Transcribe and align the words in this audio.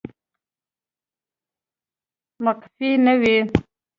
مقفي 2.45 2.89
نه 3.05 3.11
وي 3.21 3.35